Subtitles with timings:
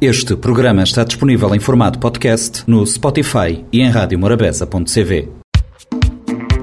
[0.00, 5.28] Este programa está disponível em formato podcast no Spotify e em radiomorabeza.cv.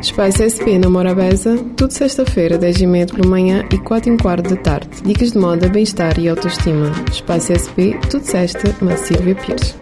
[0.01, 4.50] Espaço SP na Morabeza, tudo sexta-feira, 10 e meia pela manhã e 4 e quarto
[4.50, 4.89] da tarde.
[5.03, 6.92] Dicas de moda, bem-estar e autoestima.
[7.11, 9.76] Espaço SP, tudo sexta, na Silvia Pires.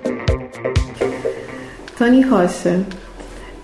[1.98, 2.86] Tony Rocha,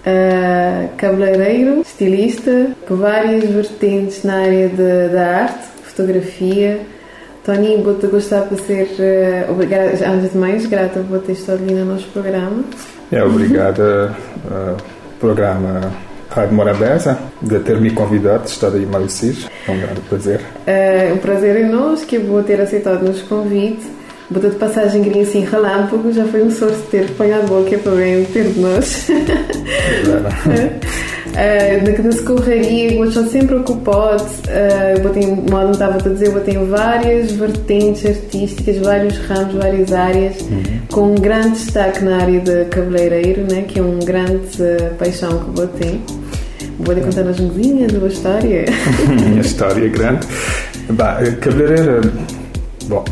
[0.06, 6.80] uh, cabeleireiro, estilista, com várias vertentes na área de, da arte, fotografia,
[7.44, 11.74] Tony, vou-te gostar por ser, uh, obrigada, antes de mais, grata por ter estado ali
[11.74, 12.64] no nosso programa.
[13.12, 14.78] É, obrigada, uh,
[15.20, 15.92] programa
[16.30, 19.48] Rádio Morabeza, de ter me convidado, estar aí em Malicis.
[19.68, 20.42] É um grande prazer.
[20.68, 23.86] É um prazer é nosso que vou ter aceitado o nosso convite.
[24.30, 27.92] Bota de passagem grinha assim relâmpago, já foi um sorte ter apanhado a boca para
[27.92, 29.08] bem ter de nós.
[31.32, 34.24] Uh, na que correria, eu estou sempre ocupado.
[34.24, 39.94] Uh, eu tenho, modo estava a dizer, eu tenho várias vertentes artísticas, vários ramos, várias
[39.94, 40.64] áreas, uhum.
[40.92, 45.40] com um grande destaque na área de cabeleireiro, né, que é um grande uh, paixão
[45.40, 46.02] que eu tenho.
[46.80, 48.66] Vou lhe contar as mesinhas da história.
[49.08, 50.28] Minha história é grande.
[50.90, 52.12] Bah, cabeleireiro,
[52.88, 53.06] bom,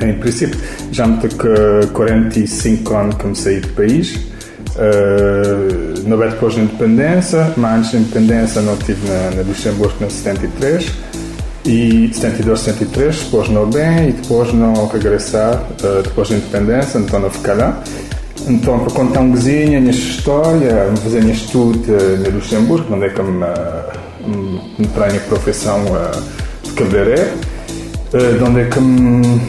[0.00, 0.58] em princípio,
[0.92, 4.33] já me tenho 45 anos que me saí do país.
[4.74, 10.04] Uh, não é depois da independência, mas antes da independência não estive na, na Luxemburgo
[10.04, 10.92] em 73
[11.64, 17.20] e 72, 73, depois não bem e depois não regressar uh, depois da independência, então
[17.20, 17.82] não ficar lá.
[18.48, 21.80] Então, para contar um bocadinho a minha história, fazer estudo
[22.22, 23.46] na Luxemburgo, onde é que me,
[24.76, 26.22] me para a minha profissão uh,
[26.64, 27.30] de cabeleireiro,
[28.12, 29.40] uh, onde é que me,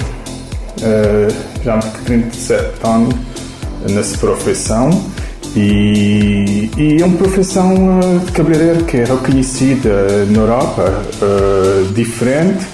[1.64, 3.16] já me 37 anos
[3.90, 5.15] nessa profissão
[5.56, 12.66] e, e é uma profissão uh, de cabeleireiro que é reconhecida na Europa, uh, diferente,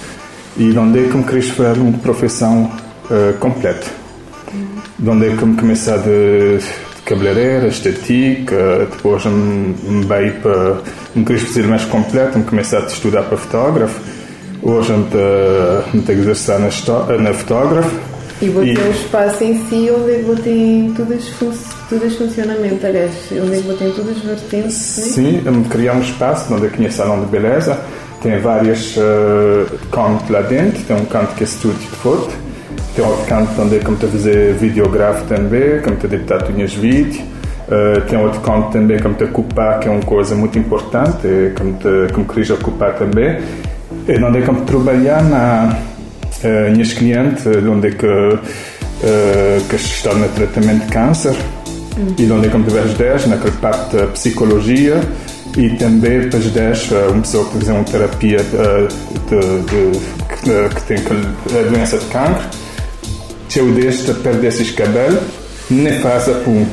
[0.58, 2.72] e onde é que me queria fazer uma profissão
[3.06, 3.88] uh, completa.
[4.98, 10.78] De onde é que me comecei de, de cabeleireiro, estética, depois me, me veio para.
[11.16, 14.00] me queria fazer mais completo, me comecei a estudar para fotógrafo.
[14.64, 15.06] Hoje me
[16.02, 18.12] tenho que exercer na, na fotógrafo
[18.42, 20.92] e vou ter um espaço em si onde vou ter
[21.92, 23.12] tudo este funcionamento, aliás,
[23.66, 24.98] vou ter todas as vertentes.
[24.98, 25.04] Né?
[25.04, 27.78] Sim, criar um espaço onde é salão de beleza,
[28.24, 32.34] tem vários uh, cantos lá dentro, tem um canto que é estúdio de foto,
[32.96, 38.02] tem outro canto onde é como fazer videográfico também, como te editar tunhas vídeos, uh,
[38.08, 42.14] tem outro canto também como te ocupar, que é uma coisa muito importante, como te
[42.14, 43.38] como queres ocupar também,
[44.08, 45.78] e onde é como trabalhar na
[46.42, 48.40] uh, minhas clientes, onde é que, uh,
[49.70, 51.36] que estão no tratamento de câncer.
[52.18, 55.02] E é que me tiveres 10 naquela parte da psicologia
[55.58, 60.82] e também para as 10 uma pessoa que fazer uma terapia de, de, que, que,
[60.84, 62.44] tem a doença de cancro
[63.50, 65.22] se eu deixo de perder esses cabelos
[65.70, 66.66] nem faça por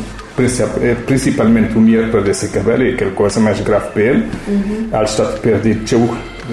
[1.04, 4.88] principalmente o medo perder esse cabelo é aquela coisa mais grave para ele uhum.
[4.92, 5.78] ela está a perder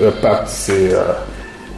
[0.08, 0.96] a parte de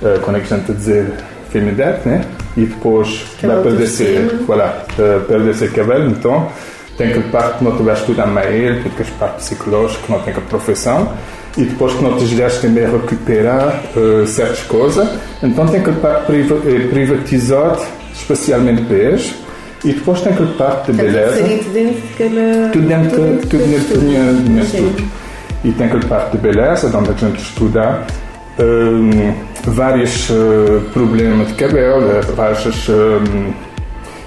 [0.01, 1.11] uh, como é que a gente dizer,
[1.49, 2.25] feminidade, né?
[2.55, 6.51] E depois vai perder esse, voilà, uh, perder esse cabelo, então
[6.97, 10.11] tem que parte que não tiveste tudo a meio, tudo que as partes psicológicas, que
[10.11, 11.13] não tem que a profissão,
[11.55, 15.07] e depois que não te ajudaste também a recuperar uh, certas coisas,
[15.43, 17.81] então tem que parte priva eh, privatizado,
[18.13, 19.35] especialmente para eles,
[19.85, 21.37] e depois tem que parte de beleza.
[21.37, 22.71] Tudo dentro.
[22.73, 25.03] Tudo dentro, tudo dentro de minha estudo.
[25.63, 28.03] E tem que parte de beleza, onde a gente estuda
[28.59, 33.53] um, vários uh, problemas de cabelo, vários um,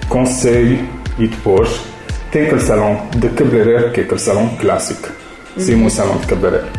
[0.08, 0.80] conselhos
[1.18, 1.89] e depois
[3.30, 5.08] cabeleireiro que é aquele salão clássico,
[5.56, 5.62] uhum.
[5.62, 6.72] sim, um salão de cabeleireiro.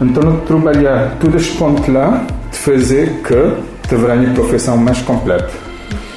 [0.00, 5.50] Então eu trabalhar todo este ponto lá de fazer que terá uma profissão mais completa.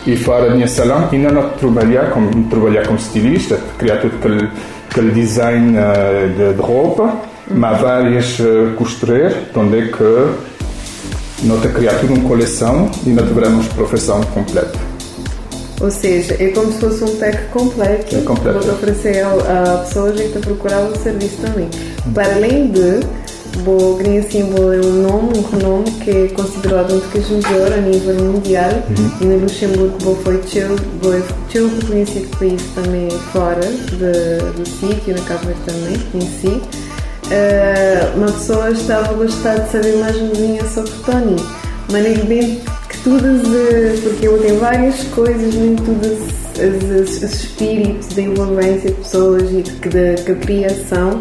[0.05, 4.49] E fora da minha salão, ainda não trabalhar como, trabalhar como estilista, criar todo aquele,
[4.89, 7.13] aquele design uh, de, de roupa,
[7.51, 10.47] mas várias uh, costureiras, onde é que
[11.43, 14.86] nós criar tudo uma coleção e nós teremos profissão completa.
[15.79, 18.15] Ou seja, é como se fosse um pack completo.
[18.15, 18.59] É completo.
[18.59, 21.69] Vou oferecer a pessoa a gente a procurar o serviço também.
[22.13, 22.99] Para além de,
[23.65, 27.77] o Green Symbol é um nome, um renome que é considerado um dos melhor a
[27.77, 29.11] nível mundial uhum.
[29.21, 30.37] e no Luxemburgo foi
[31.51, 36.61] teu reconhecido país também fora de, do sítio, na Cabo também, em si.
[37.27, 40.31] Uh, uma pessoa estava a gostar de saber mais um
[40.73, 41.35] sobre Tony.
[41.91, 42.76] Maneiro bem que
[43.07, 46.19] todas, porque eu tenho várias coisas, nem todos
[46.57, 51.17] os, espíritos de envolvência de pessoas e de, de, de criação.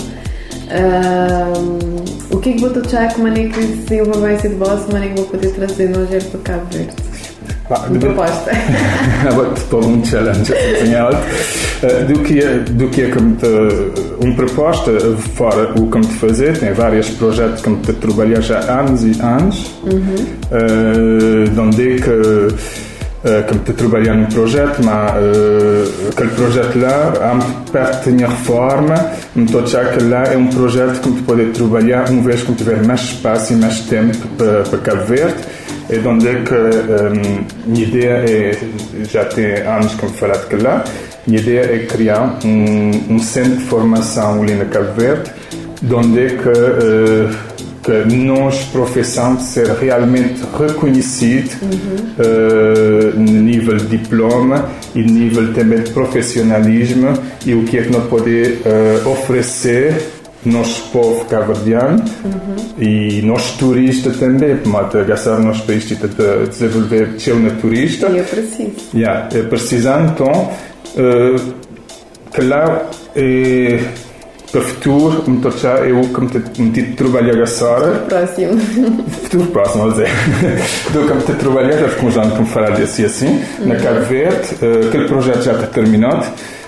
[2.31, 5.31] O que é que vou tocar com maneira de desenvolvência de voz, maneira que vou
[5.31, 7.06] poder trazer no Alger para Cabo Verde?
[7.69, 8.51] Uma proposta.
[9.71, 10.53] Vou um challenge
[10.85, 11.17] em alto.
[11.83, 13.37] Uh, do que é, do que é que me
[14.21, 14.93] uma proposta
[15.35, 19.21] fora o que me fazer, tem vários projetos que me trabalhar já há anos e
[19.21, 20.15] anos, uhum.
[20.53, 22.87] uh, onde é que
[23.27, 28.95] que me trabalhar num projeto, mas uh, aquele projeto lá, há perto da reforma,
[29.35, 32.43] me estou a achar que lá é um projeto que me pode trabalhar uma vez
[32.45, 35.35] que tiver mais espaço e mais tempo para, para Cabo Verde
[35.89, 36.55] e onde é que
[37.85, 38.59] ideia é,
[39.05, 40.85] já tem anos que me falar de lá,
[41.27, 45.31] minha ideia é criar um, um centro de formação ali na Cabo Verde,
[45.93, 47.37] onde é que, uh,
[47.83, 51.97] que nós, profissão, ser realmente reconhecido uhum.
[52.19, 57.13] uh, no nível de diploma e no nível também de profissionalismo
[57.45, 60.16] e o que é que nós podemos uh, oferecer
[60.47, 62.57] nosso povo cabo-verdiano uhum.
[62.79, 64.69] e nós turistas também, porque
[65.05, 65.97] gastar nosso país de
[66.49, 68.09] desenvolver na turista.
[68.09, 68.73] E é preciso.
[68.95, 70.51] Yeah, é preciso, então,
[70.97, 71.55] uh,
[72.33, 73.81] que lá é
[74.51, 77.99] para o futuro, me tocar eu que me tive de trabalhar agora.
[78.09, 78.57] Próximo.
[79.23, 80.09] Futuro próximo, vou dizer.
[80.93, 82.71] Do tive de trabalhar, já ficou já me falar
[83.05, 83.67] assim, uhum.
[83.67, 84.49] na Cabo Verde.
[84.63, 86.27] Uh, aquele projeto já está terminado.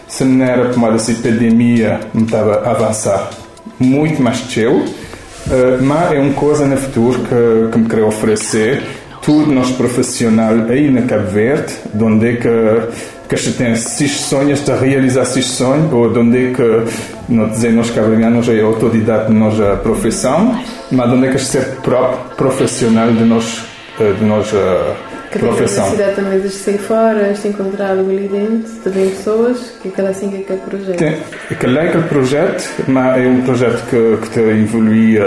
[0.09, 3.31] Se não era por essa epidemia, me estava a avançar
[3.79, 8.83] muito mais teu, uh, mas é uma coisa no futuro que, que me quero oferecer.
[9.23, 14.13] Tudo nós profissional aí na Cabo Verde, de onde é que que se tem esses
[14.13, 16.85] sonhos de realizar esses sonhos, ou de onde é que,
[17.29, 20.59] não dizer nós cabo-verdianos é autodidata de nossa profissão,
[20.91, 23.65] mas de onde é que ser próprio profissional de nós,
[24.01, 24.95] eh, de nós uh,
[25.31, 25.85] que profissão.
[25.85, 30.31] a necessidade também de sair fora, de encontrar ali dentro, também pessoas, que aquela assim
[30.31, 30.97] que é aquele projeto.
[30.97, 31.17] Tem,
[31.51, 35.19] aquele é aquele projeto, mas é um projeto que, que te evolui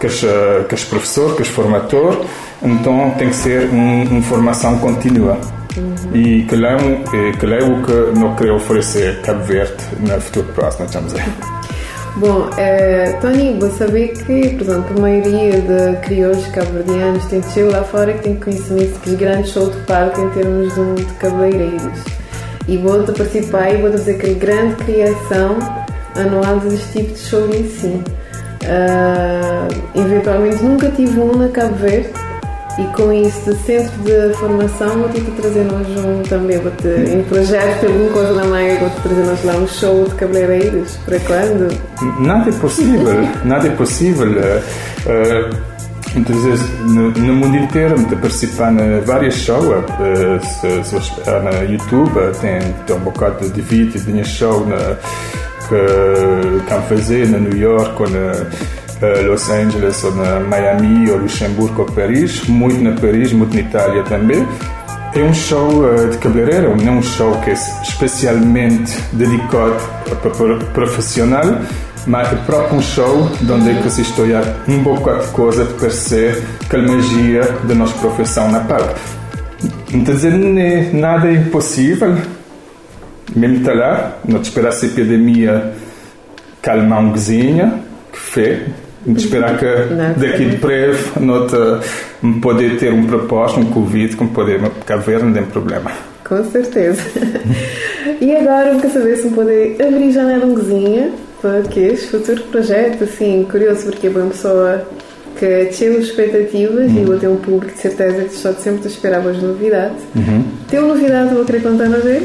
[0.00, 0.28] com os, uh,
[0.68, 2.18] com os professores, com os formadores,
[2.62, 5.38] então tem que ser uma um formação contínua.
[5.76, 5.94] Uhum.
[6.16, 10.52] E que é, um, que é o que nós queremos oferecer Cabo Verde no futuro
[10.52, 11.22] próximo, estamos aí.
[12.16, 17.70] Bom, é, Tony, vou saber que, por exemplo, a maioria de crioulos cabo-verdianos tem chego
[17.70, 22.04] lá fora que tem conhecimento de grandes shows de palco em termos de, de cabeleireiros.
[22.68, 25.58] E vou-te participar e vou-te dizer grande criação
[26.16, 28.02] anual deste tipo de show em si.
[28.62, 32.10] Uh, eventualmente nunca tive um na Cabo Verde
[32.80, 36.88] e com de centro de formação, vou ter que trazer nós um também, vou te,
[36.88, 40.96] em projeto, alguma coisa na mãe, vou te trazer nós lá um show de cabeleireiros.
[41.04, 41.78] Para quando?
[42.20, 44.28] Nada é possível, nada é possível.
[44.30, 45.70] Uh,
[46.88, 52.10] no, mundo inteiro me participar em várias shows uh, se, você na YouTube
[52.40, 54.96] tem, tem um bocado de vídeos de minha show na,
[55.70, 58.46] que can fazer na New York ou na eh,
[59.00, 64.02] Los Angeles ou na Miami ou Luxemburgo ou Paris, muito na Paris, muito na Itália
[64.04, 64.46] também.
[65.14, 71.44] É um show uh, de cabeleireiro, não um show que é especialmente dedicado para profissional,
[72.06, 76.42] mas é próprio um show onde é se estuda um bocado de coisa de perceber
[76.68, 79.00] que a magia da nossa profissão na parte.
[79.92, 82.16] Então, dizer, nada é impossível,
[83.34, 85.72] mesmo está lá, não esperar a epidemia
[86.62, 87.82] calmar um bocadinho,
[88.12, 88.66] que fé,
[89.06, 89.66] esperar que
[90.20, 91.80] daqui de breve nota
[92.42, 95.90] poder ter um propósito, um Covid, como poder haver, não tem problema.
[96.24, 97.02] Com certeza.
[98.20, 102.42] e agora, quero saber se me poder abrir já na longuinha para que este futuro
[102.44, 104.86] projeto, assim, curioso, porque é uma pessoa
[105.38, 107.02] que tinha expectativas uhum.
[107.02, 110.02] e vou ter um público de certeza que só sempre esperava as novidades.
[110.14, 110.44] Uhum.
[110.68, 112.22] Tem uma novidade que vou querer contar na ver?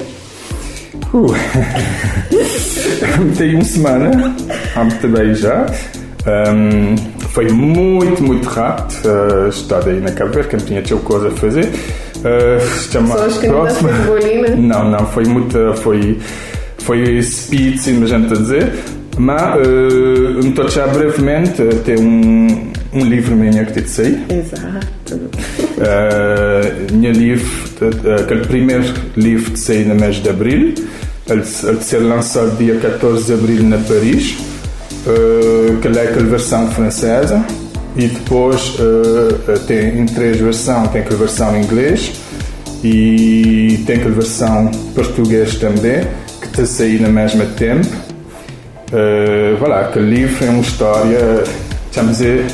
[1.14, 1.28] Uh.
[3.38, 4.36] Tem uma semana,
[4.76, 5.66] há muito bem já.
[6.26, 6.96] Um,
[7.30, 8.96] foi muito, muito rápido.
[9.06, 11.66] Uh, estado aí na Cabo Verde, que não tinha outra coisa a fazer.
[11.66, 13.92] Uh, chama Só próxima.
[14.58, 15.74] Não, não, foi muito.
[15.76, 16.18] Foi,
[16.80, 18.74] foi speed, sim, mas gente a dizer.
[19.18, 24.26] Mas, uh, me estou já brevemente, tem um, um livro meu que te sair.
[24.30, 25.16] Exato.
[25.78, 27.48] Uh, meu livro,
[28.22, 28.84] aquele primeiro
[29.16, 30.74] livro que saiu no mês de abril,
[31.30, 34.55] ele, ele ser lançado dia 14 de abril na Paris
[35.06, 37.44] uh, que é aquela versão francesa
[37.96, 42.14] e depois uh, tem em três versões tem aquela versão em inglês
[42.84, 46.06] e tem aquela versão português também
[46.42, 47.88] que está a sair no mesmo tempo.
[48.92, 51.44] Uh, voilà, aquele livro é uma história
[51.94, 52.46] vamos dizer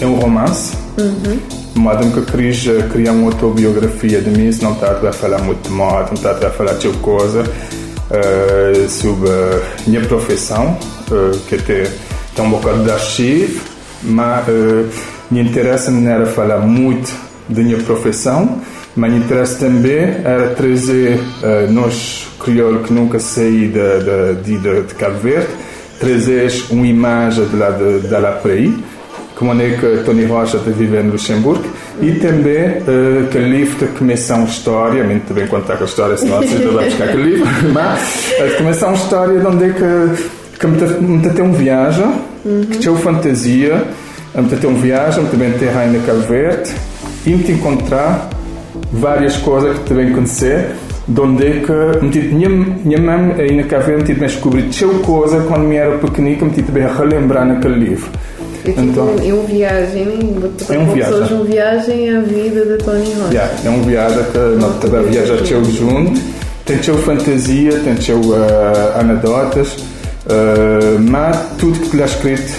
[0.00, 0.76] é um romance.
[0.98, 1.38] Uhum.
[1.76, 5.70] modo que eu queria criar uma autobiografia de mim não está a falar muito de
[5.70, 7.44] moda não está a falar de coisa
[8.10, 10.78] uh, sobre a minha profissão
[11.10, 11.84] uh, que tem,
[12.34, 13.60] tem um bocado de arquivo,
[14.02, 14.88] mas uh,
[15.30, 17.12] me interessa não era falar muito
[17.48, 18.60] da minha profissão,
[18.94, 24.94] Mas interesse também era trazer uh, nós, crioulo que nunca saí de, de, de, de
[24.94, 25.48] Cabo Verde,
[26.00, 28.08] trazer uma imagem de lá de, de
[29.38, 31.64] como é que Tony Rocha está vivendo em Luxemburgo,
[32.00, 33.92] e também uh, que o livro de
[34.36, 38.56] uma história, muito bem contar a história, senão você vai buscar aquele livro, mas uh,
[38.56, 42.06] começar uma história onde é que, que me tem uma viagem,
[42.44, 42.66] uhum.
[42.70, 43.84] que tinha fantasia,
[44.34, 46.20] me tem uma viagem, também terra ainda Cabo
[47.26, 48.30] e me encontrar
[48.92, 50.70] várias coisas que devem acontecer,
[51.08, 54.68] onde é que minha, minha mãe aí na Cabo Verde me descobri
[55.00, 58.10] coisa quando me era pequenina, me tive a relembrar naquele livro.
[58.64, 60.02] É tipo então, é uma viagem,
[60.68, 61.36] é uma viagem.
[61.36, 63.32] uma viagem à vida de Tony Rocha.
[63.32, 66.20] Yeah, é uma viagem que nós também viajamos junto.
[66.64, 72.52] Tem seu fantasia, tem seu uh, anedotas, uh, mas tudo que ele é escrito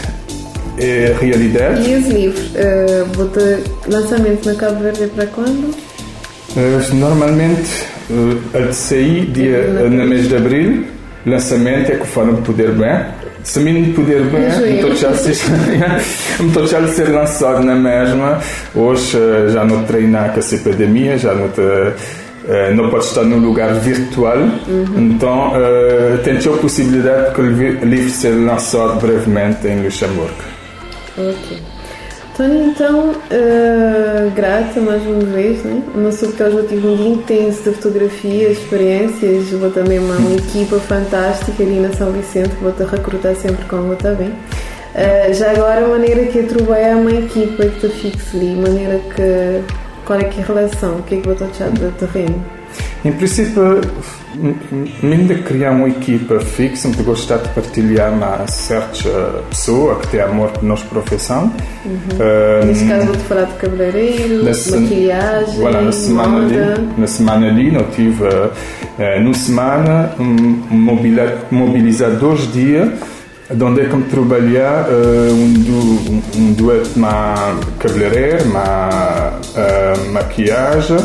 [0.79, 1.89] é realidade.
[1.89, 2.45] E os livros?
[2.47, 5.75] Uh, vou ter lançamento na Cabo Verde para quando?
[6.55, 10.85] Uh, normalmente, uh, a de sair dia, uh, no mês de abril,
[11.25, 13.05] lançamento é que o Poder Bem.
[13.43, 18.39] Se mim poder bem, estou já estou já a ser lançado na mesma.
[18.75, 19.17] Hoje
[19.49, 23.73] já não treinar com a epidemia, já não te, uh, não pode estar num lugar
[23.75, 24.37] virtual.
[24.37, 24.85] Uhum.
[24.97, 27.45] Então, uh, tem a possibilidade que o
[27.85, 30.33] livro seja lançado brevemente em Luxemburgo.
[31.17, 31.57] Ok.
[32.39, 33.15] Tony, então, uh,
[34.29, 35.81] grata mais uma vez, né?
[35.95, 40.79] Não sei porque eu tive um dia intenso de fotografias, experiências, vou também uma, equipa
[40.79, 44.29] fantástica ali na São Vicente, que vou-te recrutar sempre como vou estar bem.
[44.29, 48.55] Uh, já agora, a maneira que eu trabalho é uma equipa que te fixe ali,
[48.55, 49.63] maneira que.
[50.05, 50.97] Qual é que é a relação?
[50.97, 52.58] O que é que vou-te achar do terreno?
[53.05, 53.79] Em princípio,
[55.01, 60.49] ainda criar uma equipa fixa, me gostar de partilhar uma certa pessoa que tem amor
[60.49, 61.53] por nossa profissão.
[61.85, 61.93] Uhum.
[62.61, 66.73] Um, Neste caso, vou-te falar de cabeleireiro, maquilhagem, voilà, na semana moda.
[66.73, 70.61] Ali, na semana ali, eu tive, uh, numa semana, um,
[71.49, 72.89] mobilizar dois dias
[73.49, 80.97] onde é que me trabalhar uh, um, um, um dueto uma cabeleireiro, uma uh, maquiagem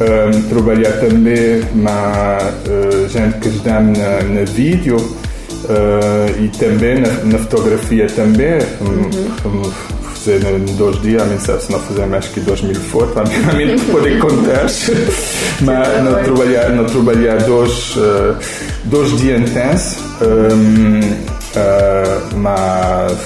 [0.00, 7.08] um, trabalhar também na uh, gente que está na, na vídeo uh, e também na,
[7.24, 8.58] na, fotografia também.
[8.80, 9.70] Uhum.
[10.14, 13.52] fazer em dois dias, a mim se não fazer mais que dois mil fotos, a
[13.54, 14.66] mim não pode contar.
[15.62, 18.36] Mas não trabalhar, não trabalhar dois, uh,
[18.84, 19.98] dois dias intensos.
[20.22, 23.16] Um, uh, mas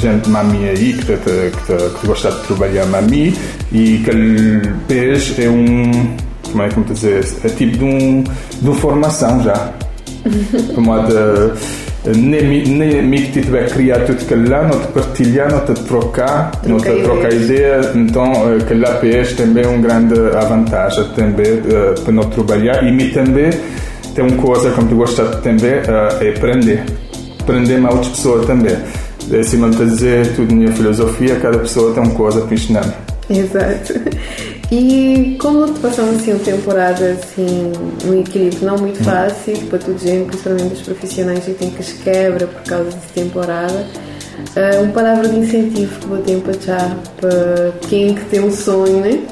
[0.00, 3.34] gente mami aí que, que, que, que gosta de trabalhar mami
[3.72, 5.90] e que peixe é um
[6.50, 9.72] como é que me dizer é tipo de, um, de uma formação já.
[10.74, 15.60] Como de nem, nem me que tiver criar tudo que lá não te partilhar não
[15.64, 17.80] te trocar não te trocar ideia.
[17.94, 22.86] Então eh, que lá peixe também é um grande vantagem também uh, para não trabalhar.
[22.86, 23.50] E me também
[24.14, 26.84] tem uma coisa que eu gosto também uh, é aprender.
[27.40, 28.76] Aprender mais outras pessoas também.
[29.40, 33.11] Acima de dizer tudo minha filosofia, cada pessoa tem uma coisa para ensinar.
[33.30, 33.94] Exato.
[34.70, 37.72] E como passamos assim uma temporada assim,
[38.06, 41.94] um equilíbrio não muito fácil para toda gente, principalmente os profissionais que têm que se
[41.96, 43.86] quebra por causa dessa temporada,
[44.56, 48.50] uh, uma palavra de incentivo que vou ter para já para quem que tem um
[48.50, 49.22] sonho, né?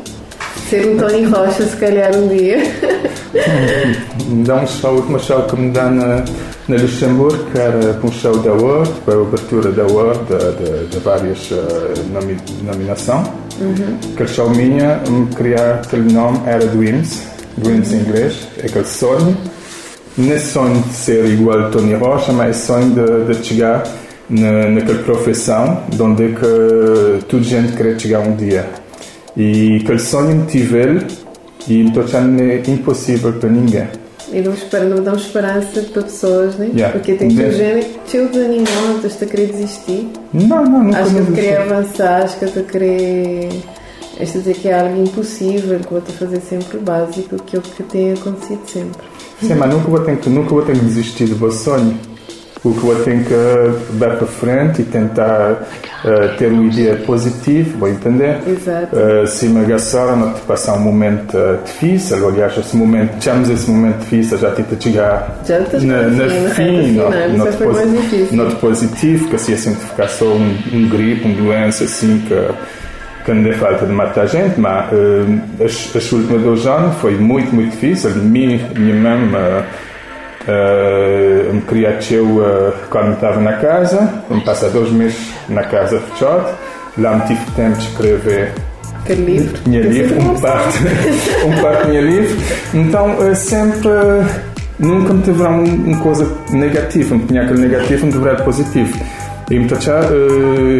[0.68, 2.58] Ser um Tony Rocha, se calhar um dia.
[4.46, 6.24] dá um show, uma show que me dá na
[6.70, 10.86] na Luxemburgo, que era um show da Award, para a abertura da Award, de, de,
[10.86, 11.58] de várias uh,
[12.12, 13.26] nomi nominações.
[13.60, 13.98] Uhum.
[14.14, 15.00] Aquele show minha,
[15.36, 17.22] criar aquele nome era Dreams,
[17.58, 17.96] Dreams uhum.
[17.96, 19.36] em inglês, é aquele sonho.
[20.16, 23.82] Não é sonho de ser igual a Tony Rocha, mas sonho de, de chegar
[24.28, 28.64] na, naquela profissão onde é que toda gente quer chegar um dia.
[29.36, 31.06] E aquele sonho me tive ele
[31.68, 33.88] e estou achando é impossível para ninguém
[34.32, 34.54] e dão,
[34.88, 36.70] não dão esperança para pessoas, né?
[36.72, 36.92] Yeah.
[36.92, 40.08] Porque tem que género que te desanimou, estás a querer desistir.
[40.32, 43.48] Não, não, nunca Acho que te querer avançar, acho que te querer.
[44.20, 47.62] Este dizer que é algo impossível, que vou-te fazer sempre o básico, que é o
[47.62, 49.02] que tem acontecido sempre.
[49.40, 51.98] Sim, mas nunca vou ter que, nunca vou ter que desistir do meu sonho
[52.62, 55.52] o que eu tenho que dar para frente e tentar
[56.04, 58.38] uh, ter uma ideia positiva, vou entender.
[58.46, 58.94] Exato.
[58.94, 63.70] Uh, se me não te passar um momento uh, difícil, aliás, esse momento, chamamos esse
[63.70, 69.36] momento difícil, já te chegar já na, na fim, não, não, posi não positivo, que
[69.36, 72.34] assim, assim ficar só um, um gripe, uma doença assim que
[73.24, 77.16] que não dê falta de matar gente, mas uh, as, as últimas dois anos foi
[77.16, 78.10] muito, muito difícil.
[78.16, 79.28] Minha, minha mãe
[80.50, 86.00] uh, Uh, me criei uh, quando estava na casa, me passei dois meses na casa
[86.00, 86.54] fechada,
[86.98, 88.52] lá me tive tempo de escrever
[89.04, 89.58] Quer livre?
[89.64, 90.78] Tinha livre, um parte,
[91.46, 92.36] um parte tinha livre.
[92.74, 93.88] Então, eh, sempre,
[94.78, 98.98] nunca me teve uma, uma coisa negativa, me tinha aquele negativo, me teve positivo.
[99.50, 100.12] E me tocava,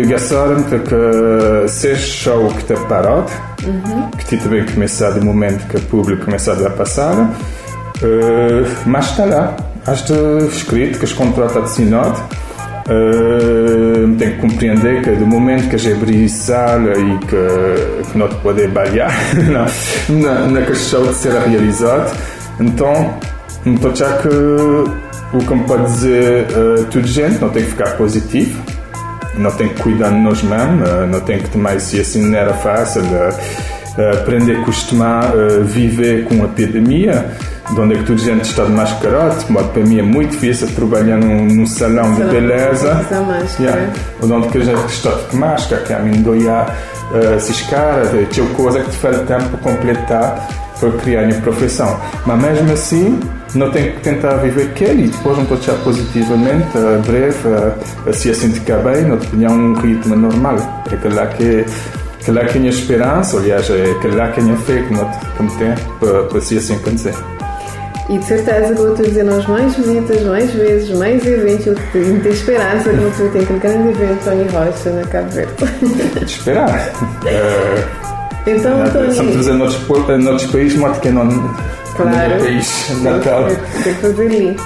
[0.06, 3.32] gastar-me que seja show que está parado,
[3.64, 4.10] uhum.
[4.10, 7.32] que tinha também começado no momento que o público começava a passar,
[8.86, 10.14] mas está lá, está
[10.48, 12.20] escrito, que os contratos assinados,
[12.90, 18.18] Uh, tem que compreender que do momento que a gente abrir sala e que, que
[18.18, 19.12] não pode balear
[20.08, 22.10] na, na questão de ser realizado,
[22.58, 23.14] então,
[23.64, 27.96] então já que o que me pode dizer uh, tudo gente não tem que ficar
[27.96, 28.60] positivo,
[29.36, 32.36] não tem que cuidar de nós mesmos, uh, não tem que tomar isso assim não
[32.36, 33.02] era fácil.
[33.02, 33.70] Uh,
[34.20, 35.30] aprender a costumar
[35.64, 37.26] viver com a epidemia
[37.72, 40.30] de onde é que toda a gente está de mascarado, mas para mim é muito
[40.30, 43.06] difícil trabalhar num, num salão de beleza.
[43.58, 43.92] Yeah.
[44.22, 46.66] Onde que a gente está de máscara, que a mim doia
[47.10, 50.48] uh, se escara, tinha coisa que te faz tempo para completar
[50.80, 52.00] para criar a minha profissão.
[52.24, 53.20] Mas mesmo assim,
[53.54, 58.12] não tenho que tentar viver aquele e depois não estou a positivamente, uh, breve, uh,
[58.12, 60.56] se assim ficar bem, não tenho um ritmo normal.
[60.90, 61.64] É aquele lá que
[62.24, 64.92] que lá que a minha esperança, aliás, é que lá que a minha fé que,
[64.92, 67.14] não, que me tem para, para se assim acontecer.
[68.10, 71.66] E de certeza que vou-te dizer nós mais visitas, mais vezes, mais eventos.
[71.68, 76.24] Eu tenho esperança que não te tem aquele grande evento Tony Rocha na Cabo Verde.
[76.24, 76.92] Esperar.
[78.46, 79.08] Então, Tony.
[79.10, 81.28] Estamos noutros, noutros países, mas que não.
[81.94, 82.36] Claro.
[82.36, 83.44] No país natal.
[83.84, 84.56] Tem que fazer ali.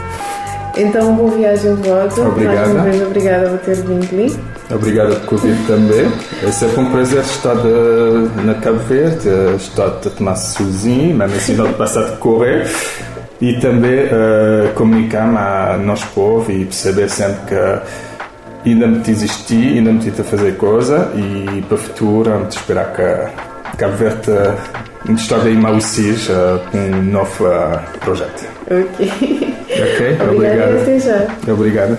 [0.77, 2.21] Então, boa viagem de volta.
[2.23, 2.61] Obrigada.
[2.61, 4.39] Mais uma vez, obrigada por ter vindo ali.
[4.71, 6.13] Obrigado por convite também.
[6.47, 11.55] É sempre um prazer estar de, na Cabo Verde, estar a tomar sozinho, mesmo assim
[11.55, 12.69] não passar de correr
[13.45, 17.57] e também uh, comunicar a nós povo e perceber sempre
[18.63, 22.93] que ainda me existir, ainda me a fazer coisa e para o futuro me esperar
[22.95, 24.31] que Cabo Verde
[25.05, 27.45] me esteja aí mal uh, com um novo
[28.01, 28.47] projeto.
[28.63, 29.55] Ok.
[29.75, 31.53] Ok, obrigado.
[31.53, 31.99] Obrigado.